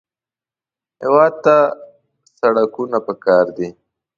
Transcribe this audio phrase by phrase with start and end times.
[1.01, 1.55] هېواد ته
[2.39, 3.67] سړکونه پکار دي